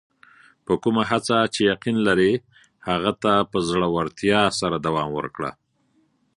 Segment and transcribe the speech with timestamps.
[0.65, 2.33] په کومه هڅه چې یقین لرې،
[2.89, 5.51] هغه ته په زړۀ ورتیا سره دوام ورکړه.